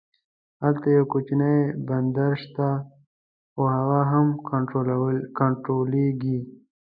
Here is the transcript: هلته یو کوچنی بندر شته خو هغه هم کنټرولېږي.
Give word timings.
هلته 0.63 0.87
یو 0.95 1.05
کوچنی 1.11 1.57
بندر 1.87 2.31
شته 2.43 2.67
خو 3.53 3.63
هغه 3.75 3.99
هم 4.11 4.27
کنټرولېږي. 5.37 6.37